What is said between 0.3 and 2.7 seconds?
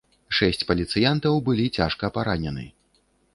Шэсць паліцыянтаў былі цяжка паранены.